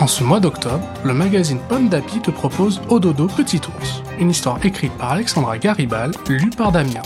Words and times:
En 0.00 0.08
ce 0.08 0.24
mois 0.24 0.40
d'octobre, 0.40 0.84
le 1.04 1.14
magazine 1.14 1.60
Pomme 1.68 1.88
d'Api 1.88 2.20
te 2.20 2.30
propose 2.32 2.80
Ododo 2.88 3.28
Petit 3.28 3.60
Ours, 3.68 4.02
une 4.18 4.30
histoire 4.30 4.58
écrite 4.64 4.92
par 4.98 5.12
Alexandra 5.12 5.56
Garibal, 5.56 6.10
lue 6.28 6.50
par 6.50 6.72
Damien. 6.72 7.02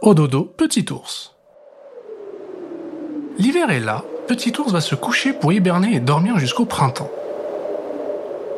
Ododo 0.00 0.44
Petit 0.44 0.86
Ours. 0.92 1.34
L'hiver 3.36 3.70
est 3.70 3.80
là, 3.80 4.04
Petit 4.28 4.52
Ours 4.58 4.70
va 4.70 4.80
se 4.80 4.94
coucher 4.94 5.32
pour 5.32 5.52
hiberner 5.52 5.96
et 5.96 6.00
dormir 6.00 6.38
jusqu'au 6.38 6.64
printemps. 6.64 7.10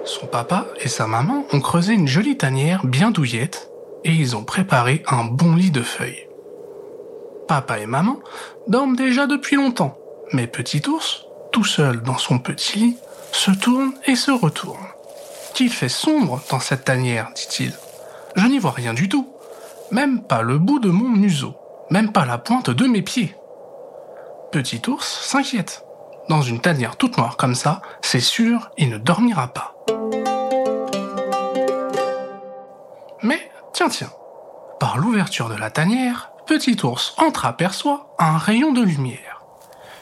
Son 0.04 0.26
papa 0.26 0.66
et 0.82 0.88
sa 0.88 1.06
maman 1.06 1.44
ont 1.52 1.60
creusé 1.60 1.94
une 1.94 2.08
jolie 2.08 2.36
tanière 2.36 2.84
bien 2.84 3.10
douillette 3.10 3.70
et 4.04 4.12
ils 4.12 4.36
ont 4.36 4.44
préparé 4.44 5.02
un 5.08 5.24
bon 5.24 5.54
lit 5.56 5.70
de 5.70 5.82
feuilles. 5.82 6.26
Papa 7.48 7.78
et 7.78 7.86
maman 7.86 8.18
dorment 8.68 8.96
déjà 8.96 9.26
depuis 9.26 9.56
longtemps, 9.56 9.99
mais 10.32 10.46
Petit 10.46 10.82
Ours, 10.88 11.26
tout 11.52 11.64
seul 11.64 12.02
dans 12.02 12.18
son 12.18 12.38
petit 12.38 12.78
lit, 12.78 12.96
se 13.32 13.50
tourne 13.50 13.92
et 14.06 14.16
se 14.16 14.30
retourne. 14.30 14.86
Qu'il 15.54 15.72
fait 15.72 15.88
sombre 15.88 16.40
dans 16.50 16.60
cette 16.60 16.84
tanière, 16.84 17.30
dit-il. 17.34 17.72
Je 18.36 18.46
n'y 18.46 18.58
vois 18.58 18.70
rien 18.70 18.94
du 18.94 19.08
tout, 19.08 19.28
même 19.90 20.22
pas 20.22 20.42
le 20.42 20.58
bout 20.58 20.78
de 20.78 20.90
mon 20.90 21.08
museau, 21.08 21.56
même 21.90 22.12
pas 22.12 22.24
la 22.24 22.38
pointe 22.38 22.70
de 22.70 22.86
mes 22.86 23.02
pieds. 23.02 23.34
Petit 24.52 24.80
Ours 24.88 25.06
s'inquiète. 25.22 25.84
Dans 26.28 26.42
une 26.42 26.60
tanière 26.60 26.96
toute 26.96 27.18
noire 27.18 27.36
comme 27.36 27.54
ça, 27.54 27.82
c'est 28.02 28.20
sûr, 28.20 28.70
il 28.78 28.90
ne 28.90 28.98
dormira 28.98 29.48
pas. 29.48 29.74
Mais, 33.22 33.50
tiens, 33.72 33.88
tiens, 33.88 34.12
par 34.78 34.98
l'ouverture 34.98 35.48
de 35.48 35.56
la 35.56 35.70
tanière, 35.70 36.30
Petit 36.46 36.76
Ours 36.84 37.14
entreaperçoit 37.18 38.14
un 38.18 38.38
rayon 38.38 38.72
de 38.72 38.82
lumière. 38.82 39.29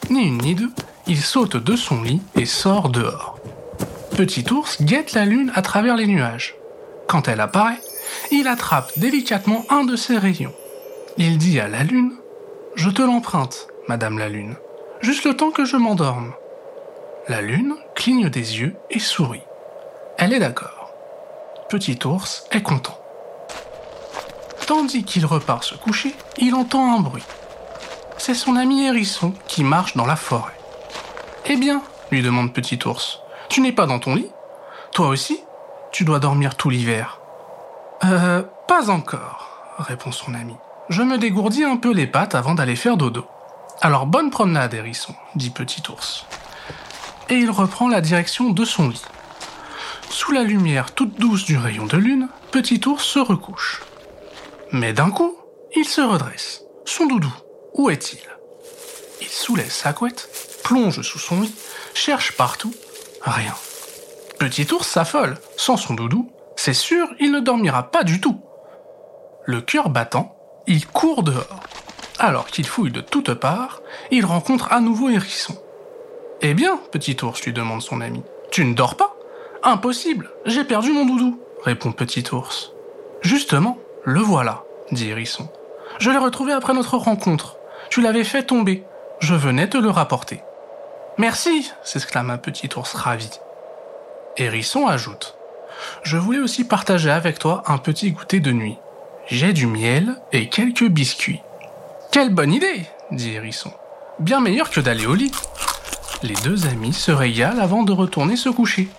Ni 0.09 0.27
une 0.27 0.39
ni 0.39 0.55
deux, 0.55 0.71
il 1.07 1.21
saute 1.21 1.57
de 1.57 1.75
son 1.75 2.01
lit 2.01 2.21
et 2.35 2.45
sort 2.45 2.89
dehors. 2.89 3.37
Petit 4.15 4.45
Ours 4.51 4.81
guette 4.81 5.13
la 5.13 5.25
lune 5.25 5.51
à 5.55 5.61
travers 5.61 5.95
les 5.95 6.07
nuages. 6.07 6.55
Quand 7.07 7.27
elle 7.27 7.41
apparaît, 7.41 7.79
il 8.31 8.47
attrape 8.47 8.97
délicatement 8.97 9.65
un 9.69 9.83
de 9.83 9.95
ses 9.95 10.17
rayons. 10.17 10.53
Il 11.17 11.37
dit 11.37 11.59
à 11.59 11.67
la 11.67 11.83
lune 11.83 12.13
Je 12.75 12.89
te 12.89 13.01
l'emprunte, 13.01 13.67
Madame 13.87 14.17
la 14.17 14.29
lune, 14.29 14.55
juste 15.01 15.25
le 15.25 15.35
temps 15.35 15.51
que 15.51 15.65
je 15.65 15.77
m'endorme. 15.77 16.33
La 17.27 17.41
lune 17.41 17.75
cligne 17.95 18.29
des 18.29 18.59
yeux 18.59 18.75
et 18.89 18.99
sourit. 18.99 19.43
Elle 20.17 20.33
est 20.33 20.39
d'accord. 20.39 20.91
Petit 21.69 21.99
ours 22.05 22.45
est 22.51 22.63
content. 22.63 22.99
Tandis 24.65 25.03
qu'il 25.03 25.25
repart 25.25 25.63
se 25.63 25.75
coucher, 25.75 26.15
il 26.37 26.55
entend 26.55 26.95
un 26.95 26.99
bruit. 26.99 27.23
C'est 28.29 28.35
son 28.35 28.57
ami 28.57 28.83
hérisson 28.83 29.33
qui 29.47 29.63
marche 29.63 29.97
dans 29.97 30.05
la 30.05 30.15
forêt. 30.15 30.55
Eh 31.47 31.55
bien, 31.55 31.81
lui 32.11 32.21
demande 32.21 32.53
Petit 32.53 32.77
ours, 32.85 33.21
tu 33.49 33.59
n'es 33.59 33.71
pas 33.71 33.87
dans 33.87 33.97
ton 33.97 34.13
lit? 34.13 34.29
Toi 34.93 35.07
aussi 35.07 35.39
Tu 35.91 36.03
dois 36.03 36.19
dormir 36.19 36.53
tout 36.53 36.69
l'hiver. 36.69 37.21
Euh, 38.03 38.43
pas 38.67 38.91
encore, 38.91 39.49
répond 39.79 40.11
son 40.11 40.35
ami. 40.35 40.53
Je 40.89 41.01
me 41.01 41.17
dégourdis 41.17 41.63
un 41.63 41.77
peu 41.77 41.91
les 41.91 42.05
pattes 42.05 42.35
avant 42.35 42.53
d'aller 42.53 42.75
faire 42.75 42.97
dodo. 42.97 43.25
Alors 43.81 44.05
bonne 44.05 44.29
promenade, 44.29 44.75
hérisson, 44.75 45.15
dit 45.33 45.49
Petit 45.49 45.81
ours. 45.89 46.27
Et 47.29 47.35
il 47.37 47.49
reprend 47.49 47.89
la 47.89 47.99
direction 47.99 48.51
de 48.51 48.63
son 48.63 48.89
lit. 48.89 49.05
Sous 50.11 50.33
la 50.33 50.43
lumière 50.43 50.91
toute 50.91 51.19
douce 51.19 51.45
du 51.45 51.57
rayon 51.57 51.87
de 51.87 51.97
lune, 51.97 52.27
Petit 52.51 52.79
ours 52.85 53.03
se 53.03 53.17
recouche. 53.17 53.81
Mais 54.71 54.93
d'un 54.93 55.09
coup, 55.09 55.35
il 55.75 55.85
se 55.85 56.01
redresse. 56.01 56.61
Son 56.85 57.07
doudou, 57.07 57.33
où 57.73 57.89
est-il? 57.89 58.19
Il 59.21 59.27
soulève 59.27 59.71
sa 59.71 59.93
couette, 59.93 60.29
plonge 60.63 61.01
sous 61.01 61.19
son 61.19 61.41
lit, 61.41 61.53
cherche 61.93 62.35
partout, 62.35 62.73
rien. 63.21 63.55
Petit 64.39 64.67
ours 64.71 64.87
s'affole. 64.87 65.37
Sans 65.57 65.77
son 65.77 65.93
doudou, 65.93 66.31
c'est 66.55 66.73
sûr, 66.73 67.07
il 67.19 67.31
ne 67.31 67.39
dormira 67.39 67.91
pas 67.91 68.03
du 68.03 68.21
tout. 68.21 68.39
Le 69.43 69.61
cœur 69.61 69.89
battant, 69.89 70.35
il 70.67 70.87
court 70.87 71.23
dehors. 71.23 71.63
Alors 72.19 72.47
qu'il 72.47 72.67
fouille 72.67 72.91
de 72.91 73.01
toutes 73.01 73.33
parts, 73.33 73.81
il 74.11 74.25
rencontre 74.25 74.71
à 74.71 74.79
nouveau 74.79 75.09
Hérisson. 75.09 75.55
Eh 76.41 76.53
bien, 76.53 76.79
petit 76.91 77.17
ours, 77.23 77.41
lui 77.43 77.53
demande 77.53 77.81
son 77.81 78.01
ami, 78.01 78.23
tu 78.51 78.63
ne 78.63 78.73
dors 78.73 78.95
pas? 78.95 79.15
Impossible, 79.63 80.31
j'ai 80.45 80.63
perdu 80.63 80.91
mon 80.93 81.05
doudou, 81.05 81.39
répond 81.63 81.91
petit 81.91 82.23
ours. 82.31 82.71
Justement, 83.21 83.77
le 84.05 84.21
voilà, 84.21 84.63
dit 84.91 85.09
Hérisson. 85.09 85.49
Je 85.99 86.09
l'ai 86.11 86.17
retrouvé 86.17 86.53
après 86.53 86.73
notre 86.73 86.97
rencontre. 86.97 87.57
Tu 87.89 88.01
l'avais 88.01 88.23
fait 88.23 88.43
tomber. 88.43 88.83
Je 89.19 89.35
venais 89.35 89.67
te 89.67 89.77
le 89.77 89.89
rapporter. 89.89 90.41
Merci, 91.17 91.71
s'exclama 91.83 92.37
petit 92.37 92.69
ours 92.75 92.93
ravi. 92.93 93.29
Hérisson 94.37 94.87
ajoute. 94.87 95.35
Je 96.03 96.17
voulais 96.17 96.39
aussi 96.39 96.63
partager 96.63 97.11
avec 97.11 97.39
toi 97.39 97.63
un 97.67 97.77
petit 97.77 98.11
goûter 98.11 98.39
de 98.39 98.51
nuit. 98.51 98.77
J'ai 99.27 99.53
du 99.53 99.67
miel 99.67 100.15
et 100.31 100.49
quelques 100.49 100.87
biscuits. 100.87 101.41
Quelle 102.11 102.33
bonne 102.33 102.53
idée, 102.53 102.85
dit 103.11 103.33
Hérisson. 103.33 103.71
Bien 104.19 104.39
meilleur 104.39 104.69
que 104.69 104.79
d'aller 104.79 105.05
au 105.05 105.13
lit. 105.13 105.31
Les 106.23 106.35
deux 106.43 106.67
amis 106.67 106.93
se 106.93 107.11
régalent 107.11 107.61
avant 107.61 107.83
de 107.83 107.91
retourner 107.91 108.35
se 108.35 108.49
coucher. 108.49 108.89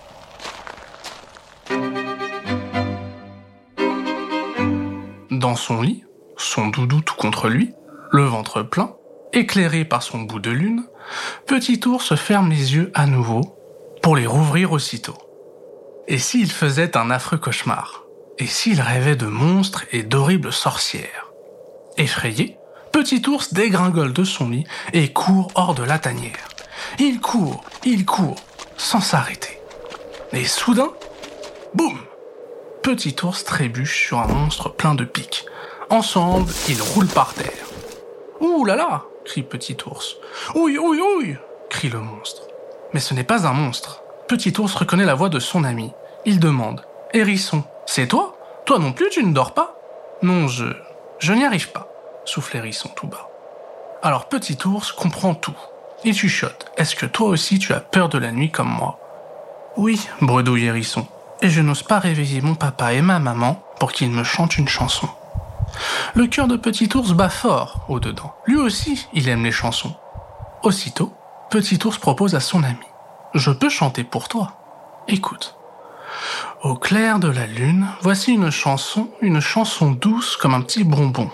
Dans 5.29 5.55
son 5.55 5.81
lit, 5.81 6.03
son 6.37 6.67
doudou 6.67 7.01
tout 7.01 7.15
contre 7.15 7.49
lui, 7.49 7.73
le 8.11 8.23
ventre 8.23 8.61
plein, 8.61 8.95
éclairé 9.33 9.85
par 9.85 10.03
son 10.03 10.19
bout 10.19 10.39
de 10.39 10.51
lune, 10.51 10.83
Petit 11.47 11.79
ours 11.85 12.15
ferme 12.15 12.49
les 12.49 12.75
yeux 12.75 12.91
à 12.93 13.05
nouveau 13.05 13.41
pour 14.03 14.15
les 14.15 14.27
rouvrir 14.27 14.71
aussitôt. 14.71 15.17
Et 16.07 16.17
s'il 16.17 16.51
faisait 16.51 16.97
un 16.97 17.09
affreux 17.09 17.37
cauchemar 17.37 18.03
Et 18.37 18.45
s'il 18.45 18.81
rêvait 18.81 19.15
de 19.15 19.25
monstres 19.25 19.85
et 19.91 20.03
d'horribles 20.03 20.53
sorcières? 20.53 21.31
Effrayé, 21.97 22.57
Petit 22.91 23.23
ours 23.27 23.53
dégringole 23.53 24.11
de 24.11 24.25
son 24.25 24.49
lit 24.49 24.65
et 24.91 25.13
court 25.13 25.49
hors 25.55 25.73
de 25.73 25.83
la 25.83 25.97
tanière. 25.97 26.49
Il 26.99 27.21
court, 27.21 27.63
il 27.85 28.05
court, 28.05 28.39
sans 28.75 28.99
s'arrêter. 28.99 29.61
Et 30.33 30.43
soudain, 30.43 30.91
boum 31.73 31.97
Petit 32.83 33.15
ours 33.23 33.43
trébuche 33.45 34.07
sur 34.07 34.19
un 34.19 34.27
monstre 34.27 34.69
plein 34.69 34.95
de 34.95 35.05
pics. 35.05 35.45
Ensemble, 35.89 36.51
ils 36.67 36.81
roulent 36.81 37.07
par 37.07 37.33
terre. 37.33 37.70
Ouh 38.41 38.65
là 38.65 38.75
là 38.75 39.03
crie 39.23 39.43
Petit 39.43 39.77
ours. 39.85 40.17
Ouille, 40.55 40.79
ouille, 40.79 40.99
ouille 40.99 41.37
crie 41.69 41.89
le 41.89 41.99
monstre. 41.99 42.43
Mais 42.93 42.99
ce 42.99 43.13
n'est 43.13 43.23
pas 43.23 43.47
un 43.47 43.53
monstre. 43.53 44.03
Petit 44.27 44.53
ours 44.59 44.75
reconnaît 44.75 45.05
la 45.05 45.15
voix 45.15 45.29
de 45.29 45.39
son 45.39 45.63
ami. 45.63 45.93
Il 46.25 46.39
demande 46.39 46.85
Hérisson, 47.13 47.63
c'est 47.85 48.07
toi? 48.07 48.35
Toi 48.65 48.77
non 48.77 48.91
plus, 48.91 49.09
tu 49.09 49.23
ne 49.23 49.33
dors 49.33 49.53
pas? 49.53 49.75
Non, 50.21 50.47
je. 50.47 50.65
Je 51.19 51.33
n'y 51.33 51.45
arrive 51.45 51.71
pas, 51.71 51.87
souffle 52.25 52.57
Hérisson 52.57 52.89
tout 52.89 53.07
bas. 53.07 53.29
Alors 54.03 54.27
Petit 54.27 54.57
ours 54.65 54.91
comprend 54.91 55.33
tout. 55.33 55.57
Il 56.03 56.15
chuchote 56.15 56.71
Est-ce 56.77 56.95
que 56.95 57.05
toi 57.05 57.29
aussi 57.29 57.59
tu 57.59 57.73
as 57.73 57.79
peur 57.79 58.09
de 58.09 58.17
la 58.17 58.31
nuit 58.31 58.51
comme 58.51 58.69
moi? 58.69 58.99
Oui, 59.77 60.07
bredouille 60.19 60.65
Hérisson. 60.65 61.07
Et 61.41 61.49
je 61.49 61.61
n'ose 61.61 61.83
pas 61.83 61.99
réveiller 61.99 62.41
mon 62.41 62.55
papa 62.55 62.93
et 62.93 63.01
ma 63.01 63.19
maman 63.19 63.63
pour 63.79 63.91
qu'ils 63.91 64.11
me 64.11 64.23
chantent 64.23 64.57
une 64.57 64.67
chanson. 64.67 65.07
Le 66.13 66.27
cœur 66.27 66.47
de 66.47 66.55
Petit 66.55 66.89
ours 66.95 67.13
bat 67.13 67.29
fort 67.29 67.85
au-dedans. 67.87 68.33
Lui 68.45 68.57
aussi, 68.57 69.07
il 69.13 69.29
aime 69.29 69.43
les 69.43 69.51
chansons. 69.51 69.95
Aussitôt, 70.63 71.13
Petit 71.49 71.79
ours 71.85 71.97
propose 71.97 72.35
à 72.35 72.39
son 72.39 72.63
ami. 72.63 72.85
Je 73.33 73.51
peux 73.51 73.69
chanter 73.69 74.03
pour 74.03 74.27
toi. 74.27 74.53
Écoute. 75.07 75.55
Au 76.63 76.75
clair 76.75 77.19
de 77.19 77.27
la 77.27 77.47
lune, 77.47 77.87
voici 78.01 78.33
une 78.33 78.51
chanson, 78.51 79.09
une 79.21 79.39
chanson 79.39 79.91
douce 79.91 80.37
comme 80.37 80.53
un 80.53 80.61
petit 80.61 80.83
bonbon. 80.83 81.29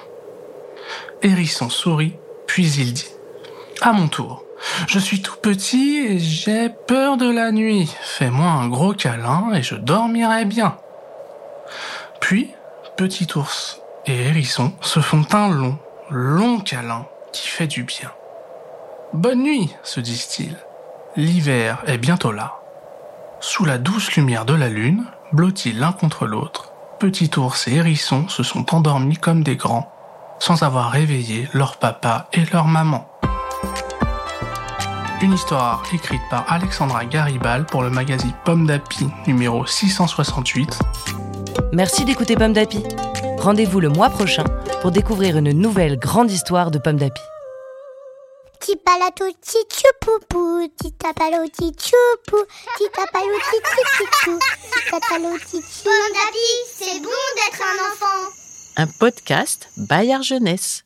Hérisson 1.21 1.69
sourit, 1.69 2.15
puis 2.45 2.71
il 2.77 2.93
dit. 2.93 3.11
À 3.81 3.91
mon 3.91 4.07
tour. 4.07 4.43
Je 4.87 4.99
suis 4.99 5.21
tout 5.21 5.35
petit 5.41 5.97
et 5.97 6.19
j'ai 6.19 6.69
peur 6.69 7.17
de 7.17 7.29
la 7.29 7.51
nuit. 7.51 7.93
Fais-moi 8.01 8.47
un 8.47 8.67
gros 8.67 8.93
câlin 8.93 9.51
et 9.53 9.61
je 9.61 9.75
dormirai 9.75 10.45
bien. 10.45 10.77
Puis, 12.19 12.51
Petit 12.95 13.27
ours 13.35 13.79
et 14.07 14.27
Hérisson 14.27 14.73
se 14.81 14.99
font 14.99 15.25
un 15.33 15.49
long, 15.49 15.77
long 16.09 16.59
câlin 16.59 17.05
qui 17.33 17.47
fait 17.47 17.67
du 17.67 17.83
bien. 17.83 18.11
Bonne 19.13 19.43
nuit, 19.43 19.73
se 19.83 19.99
disent-ils, 19.99 20.55
L'hiver 21.15 21.79
est 21.87 21.97
bientôt 21.97 22.31
là. 22.31 22.55
Sous 23.39 23.65
la 23.65 23.77
douce 23.77 24.15
lumière 24.15 24.45
de 24.45 24.53
la 24.53 24.69
lune, 24.69 25.05
blottis 25.31 25.73
l'un 25.73 25.91
contre 25.91 26.25
l'autre, 26.25 26.73
Petit 26.99 27.29
ours 27.37 27.67
et 27.67 27.75
hérisson 27.75 28.27
se 28.27 28.41
sont 28.41 28.73
endormis 28.73 29.17
comme 29.17 29.43
des 29.43 29.55
grands, 29.55 29.91
sans 30.39 30.63
avoir 30.63 30.89
réveillé 30.89 31.47
leur 31.53 31.77
papa 31.77 32.27
et 32.33 32.43
leur 32.51 32.65
maman. 32.65 33.07
Une 35.21 35.33
histoire 35.33 35.83
écrite 35.93 36.21
par 36.31 36.51
Alexandra 36.51 37.05
Garibal 37.05 37.65
pour 37.67 37.83
le 37.83 37.91
magazine 37.91 38.33
Pomme 38.45 38.65
d'Api 38.65 39.07
numéro 39.27 39.65
668. 39.65 40.79
Merci 41.71 42.03
d'écouter 42.03 42.35
Pomme 42.35 42.53
d'Api. 42.53 42.83
Rendez-vous 43.37 43.79
le 43.79 43.89
mois 43.89 44.09
prochain 44.09 44.43
pour 44.81 44.91
découvrir 44.91 45.37
une 45.37 45.51
nouvelle 45.51 45.97
grande 45.97 46.31
histoire 46.31 46.71
de 46.71 46.79
Pomme 46.79 46.97
d'Api. 46.97 47.21
Tipalato 48.59 49.25
tichupupu, 49.41 50.69
titapalo 50.81 51.45
tichupu, 51.47 52.37
titapalo 52.77 53.37
tichupu, 53.51 54.39
titapalo 54.73 55.37
tichupu. 55.37 55.83
Pomme 55.83 56.13
d'api, 56.13 56.49
c'est 56.73 56.99
bon 56.99 57.09
d'être 57.35 57.61
un 57.61 57.91
enfant. 57.91 58.31
Un 58.77 58.87
podcast 58.99 59.69
Bayard 59.77 60.23
Jeunesse. 60.23 60.83